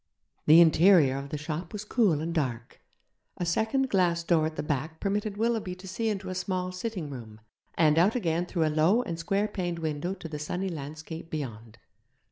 [0.47, 2.81] The interior of the shop was cool and dark.
[3.37, 7.11] A second glass door at the back permitted Willoughby to see into a small sitting
[7.11, 7.39] room,
[7.75, 11.77] and out again through a low and square paned window to the sunny landscape beyond.